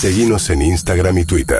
[0.00, 1.58] Seguimos en Instagram y Twitter.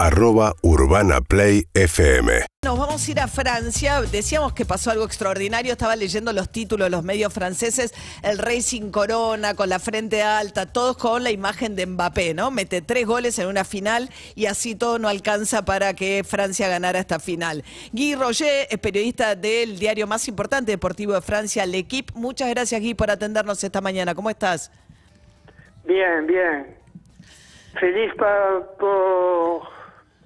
[0.00, 2.46] Arroba Urbana Play FM.
[2.64, 4.02] Nos vamos a ir a Francia.
[4.02, 5.70] Decíamos que pasó algo extraordinario.
[5.70, 7.94] Estaba leyendo los títulos, los medios franceses.
[8.24, 12.50] El rey sin corona, con la frente alta, todos con la imagen de Mbappé, ¿no?
[12.50, 16.98] Mete tres goles en una final y así todo no alcanza para que Francia ganara
[16.98, 17.62] esta final.
[17.92, 22.12] Guy Roger es periodista del diario más importante deportivo de Francia, L'Equipe.
[22.16, 24.12] Muchas gracias, Guy, por atendernos esta mañana.
[24.12, 24.72] ¿Cómo estás?
[25.84, 26.85] Bien, bien.
[27.78, 29.62] Feliz pa- por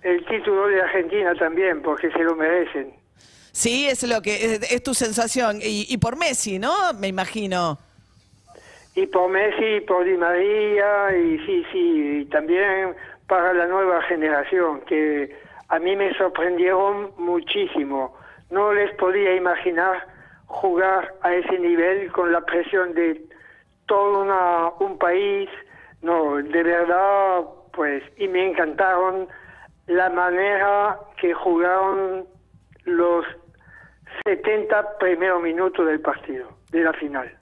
[0.02, 2.95] el título de Argentina también, porque se lo merecen.
[3.52, 5.59] Sí, es lo que es, es tu sensación.
[5.62, 6.73] Y, y por Messi, ¿no?
[6.98, 7.78] Me imagino.
[8.95, 12.95] Y por Messi, y por Di María, y sí, sí, y también
[13.27, 15.37] para la nueva generación, que
[15.69, 18.17] a mí me sorprendieron muchísimo.
[18.51, 20.06] No les podía imaginar
[20.47, 23.20] jugar a ese nivel con la presión de
[23.87, 25.48] todo una, un país.
[26.03, 29.29] No, de verdad, pues, y me encantaron
[29.87, 32.27] la manera que jugaron
[32.84, 33.25] los
[34.25, 37.37] 70 primeros minutos del partido, de la final.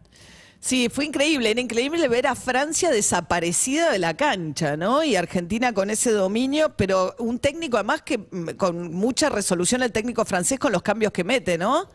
[0.61, 5.05] Sí, fue increíble, era increíble ver a Francia desaparecida de la cancha, ¿no?
[5.05, 9.93] Y Argentina con ese dominio, pero un técnico además que mm, con mucha resolución el
[9.93, 11.87] técnico francés con los cambios que mete, ¿no?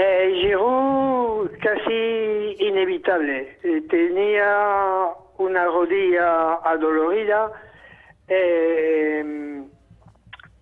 [0.00, 0.54] Eh,
[1.60, 3.58] casi inevitable.
[3.64, 7.50] Eh, tenía una rodilla adolorida.
[8.28, 9.64] Eh,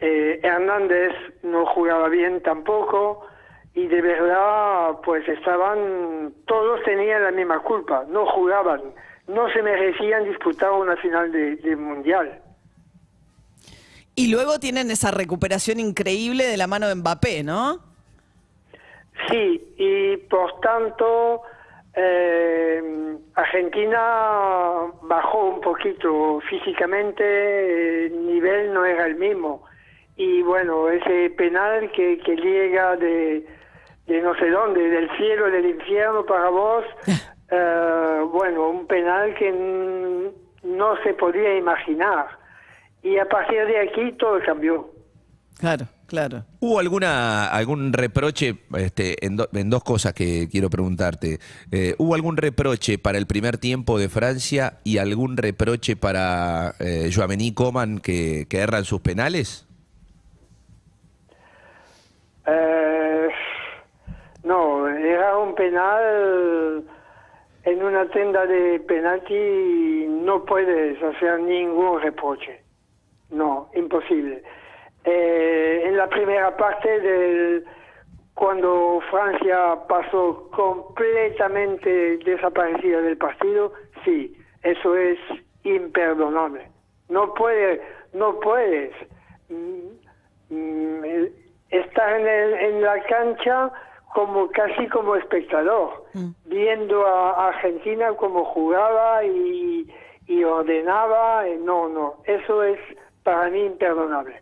[0.00, 3.26] eh, Hernández no jugaba bien tampoco.
[3.74, 8.80] Y de verdad, pues estaban, todos tenían la misma culpa, no jugaban,
[9.28, 12.40] no se merecían disputar una final de, de mundial.
[14.14, 17.95] Y luego tienen esa recuperación increíble de la mano de Mbappé, ¿no?
[19.28, 21.42] Sí, y por tanto,
[21.94, 29.64] eh, Argentina bajó un poquito físicamente, el nivel no era el mismo.
[30.16, 33.46] Y bueno, ese penal que, que llega de,
[34.06, 36.84] de no sé dónde, del cielo, del infierno para vos,
[37.50, 39.52] eh, bueno, un penal que
[40.62, 42.26] no se podía imaginar.
[43.02, 44.90] Y a partir de aquí todo cambió.
[45.58, 46.44] Claro, claro.
[46.60, 51.38] ¿Hubo alguna algún reproche este, en, do- en dos cosas que quiero preguntarte?
[51.70, 57.10] Eh, ¿Hubo algún reproche para el primer tiempo de Francia y algún reproche para eh,
[57.14, 59.66] Joamení Coman que, que erran sus penales?
[62.46, 63.28] Eh,
[64.44, 66.84] no, era un penal
[67.64, 72.60] en una tenda de penalti, no puedes hacer ningún reproche.
[73.30, 74.44] No, imposible.
[75.08, 77.64] Eh, en la primera parte del
[78.34, 83.72] cuando Francia pasó completamente desaparecida del partido,
[84.04, 85.18] sí, eso es
[85.64, 86.68] imperdonable.
[87.08, 87.80] No puede,
[88.12, 88.92] no puedes
[89.48, 91.04] mm, mm,
[91.70, 93.70] estar en, el- en la cancha
[94.12, 96.04] como casi como espectador,
[96.46, 99.86] viendo a a Argentina como jugaba y,
[100.26, 101.46] y ordenaba.
[101.46, 102.78] eh, No, no, eso es
[103.22, 104.40] para mí imperdonable.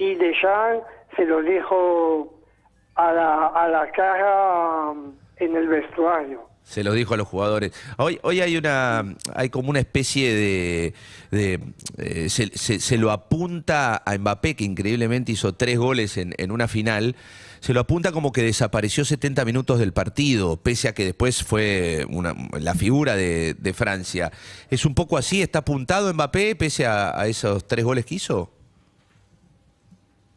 [0.00, 0.82] Y Deschamps
[1.14, 2.32] se lo dijo
[2.94, 6.48] a la, a la cara um, en el vestuario.
[6.62, 7.72] Se lo dijo a los jugadores.
[7.98, 10.94] Hoy, hoy hay una, hay como una especie de,
[11.30, 11.60] de,
[11.98, 16.50] eh, se, se- se lo apunta a Mbappé que increíblemente hizo tres goles en, en
[16.50, 17.16] una final.
[17.60, 22.06] Se lo apunta como que desapareció 70 minutos del partido, pese a que después fue
[22.08, 24.30] una, la figura de, de Francia.
[24.70, 25.42] ¿Es un poco así?
[25.42, 28.50] ¿Está apuntado Mbappé pese a, a esos tres goles que hizo?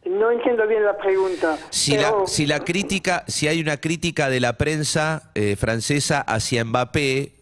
[0.06, 1.56] No entiendo bien la pregunta.
[1.70, 6.20] Si pero- la, si la crítica, si hay una crítica de la prensa eh, francesa
[6.20, 7.32] hacia Mbappé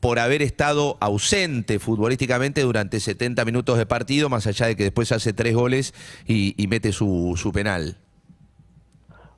[0.00, 5.10] por haber estado ausente futbolísticamente durante 70 minutos de partido, más allá de que después
[5.10, 5.94] hace tres goles
[6.26, 7.96] y, y mete su, su penal.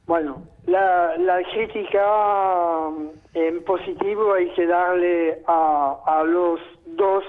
[0.06, 7.24] Bueno, la, la crítica um, en positivo hay que darle a, a los dos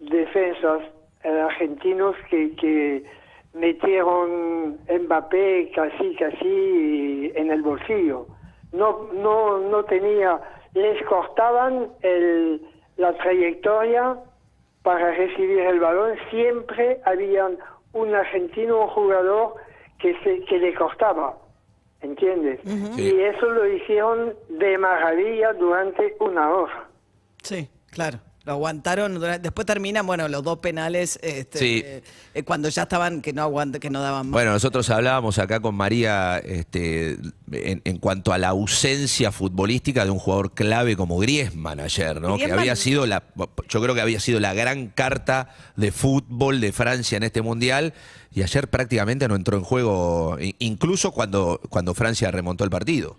[0.00, 0.80] defensas
[1.22, 3.04] eh, argentinos que, que
[3.54, 8.26] metieron Mbappé casi casi en el bolsillo.
[8.72, 10.40] No, no, no tenía,
[10.74, 12.62] les cortaban el,
[12.96, 14.16] la trayectoria
[14.82, 16.16] para recibir el balón.
[16.30, 17.50] Siempre había
[17.92, 19.54] un argentino, un jugador
[19.98, 21.36] que, se, que le cortaba.
[22.00, 22.58] ¿Entiendes?
[22.96, 23.14] Sí.
[23.14, 26.88] Y eso lo hicieron de maravilla durante una hora.
[27.42, 31.82] Sí, claro, Lo aguantaron, después terminan, bueno, los dos penales este, Sí.
[32.34, 34.32] eh, cuando ya estaban que no aguant que no daban más.
[34.32, 37.18] Bueno, nosotros hablábamos acá con María este,
[37.52, 42.36] en, en cuanto a la ausencia futbolística de un jugador clave como Griezmann ayer, ¿no?
[42.36, 43.22] Que había sido la,
[43.68, 47.94] yo creo que había sido la gran carta de fútbol de Francia en este mundial
[48.32, 53.16] y ayer prácticamente no entró en juego, incluso cuando, cuando Francia remontó el partido.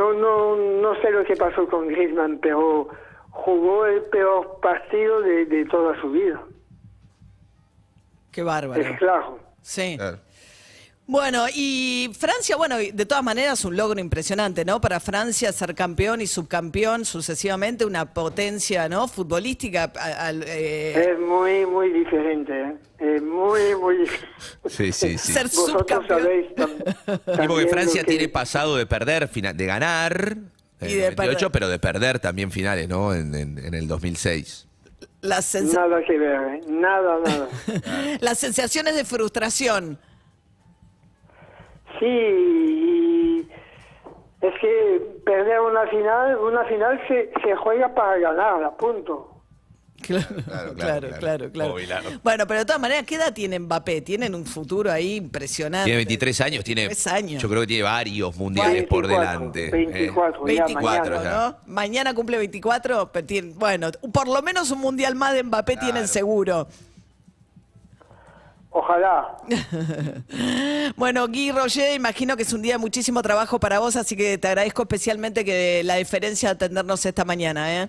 [0.00, 2.88] No, no, no sé lo que pasó con Griezmann, pero
[3.28, 6.42] jugó el peor partido de, de toda su vida.
[8.32, 8.80] Qué bárbaro.
[8.80, 9.38] Es claro.
[9.60, 9.98] Sí.
[11.10, 14.80] Bueno, y Francia, bueno, y de todas maneras un logro impresionante, ¿no?
[14.80, 19.08] Para Francia ser campeón y subcampeón sucesivamente, una potencia, ¿no?
[19.08, 19.90] Futbolística.
[19.96, 22.52] al, eh, Es muy, muy diferente.
[22.62, 22.76] ¿eh?
[23.16, 24.28] Es muy, muy diferente.
[24.68, 25.32] Sí, sí, sí.
[25.32, 26.22] Ser Vosotros subcampeón.
[26.22, 30.36] sabéis tam- Sí, porque Francia que- tiene pasado de perder, de ganar
[30.80, 31.50] en Y el de 98, perder.
[31.50, 33.12] pero de perder también finales, ¿no?
[33.14, 34.68] En, en- en el 2006.
[35.22, 36.60] las, sens- Nada que ver, ¿eh?
[36.68, 37.48] nada, nada.
[38.20, 39.98] las sensaciones de frustración.
[42.00, 43.48] Sí, y
[44.40, 49.26] es que perder una final, una final se, se juega para ganar, a punto.
[50.02, 52.10] Claro, Claro, claro, claro, claro, claro.
[52.24, 54.00] Bueno, pero de todas maneras, ¿qué edad tiene Mbappé?
[54.00, 55.84] Tienen un futuro ahí impresionante.
[55.84, 56.80] Tiene 23 años, tiene.
[56.86, 57.42] 23 años.
[57.42, 59.66] Yo creo que tiene varios mundiales por 24, delante.
[59.66, 59.70] ¿eh?
[59.70, 61.22] 24, ya 24, mañana.
[61.22, 61.36] ya.
[61.66, 61.72] ¿no?
[61.74, 66.08] Mañana cumple 24, pero tiene- bueno, por lo menos un mundial más de Mbappé tienen
[66.08, 66.66] seguro.
[68.70, 69.36] Ojalá.
[70.96, 74.38] Bueno, Gui Roger, imagino que es un día de muchísimo trabajo para vos, así que
[74.38, 77.88] te agradezco especialmente que la diferencia de atendernos esta mañana, ¿eh?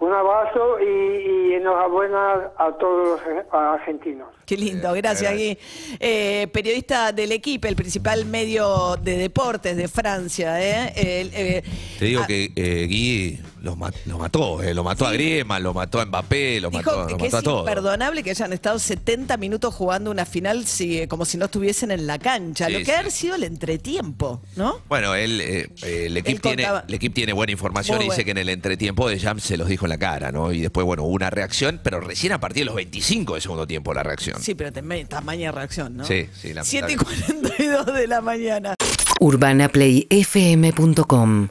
[0.00, 4.28] Un abrazo y, y enhorabuena a todos los argentinos.
[4.46, 5.58] Qué lindo, gracias, Gui.
[6.00, 10.92] Eh, periodista del equipo, el principal medio de deportes de Francia, ¿eh?
[10.96, 11.62] El, eh,
[11.98, 13.76] Te digo ah, que eh, Gui los,
[14.06, 17.06] los mató, eh, lo mató a Griezmann, lo mató a Mbappé, lo Dijo mató, lo
[17.08, 17.60] que mató es a todos.
[17.68, 22.06] imperdonable que hayan estado 70 minutos jugando una final si- como si no estuviesen en
[22.06, 22.66] la cancha.
[22.68, 22.92] Sí, lo que sí.
[22.92, 24.80] ha sido el entretiempo, ¿no?
[24.88, 28.10] Bueno, él, eh, eh, el, equipo tiene, contaba- el equipo tiene buena información Muy y
[28.10, 30.52] dice que en el entretiempo de Jam se los dijo en la cara, ¿no?
[30.52, 31.47] Y después, bueno, hubo una reacción,
[31.82, 34.42] pero recién a partir de los 25 de segundo tiempo la reacción.
[34.42, 36.04] Sí, pero tamaña reacción, ¿no?
[36.04, 36.64] Sí, sí, lamentable.
[36.64, 38.74] 7 y 42 de la mañana.
[39.20, 41.48] urbanaplayfm.com